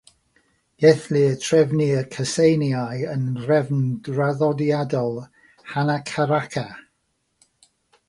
[0.85, 5.23] Gellir trefnu'r cyseiniau yn nhrefn draddodiadol
[5.77, 6.69] “hanacaraka”.